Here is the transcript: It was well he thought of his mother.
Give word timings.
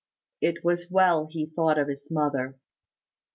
It 0.41 0.63
was 0.63 0.89
well 0.89 1.27
he 1.29 1.45
thought 1.45 1.77
of 1.77 1.87
his 1.87 2.09
mother. 2.09 2.57